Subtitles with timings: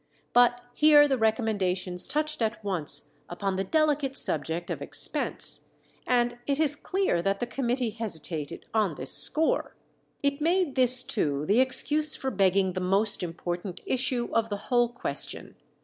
[0.33, 5.59] But here the recommendations touched at once upon the delicate subject of expense,
[6.07, 9.75] and it is clear that the committee hesitated on this score.
[10.23, 14.89] It made this too the excuse for begging the most important issue of the whole
[14.89, 15.53] question.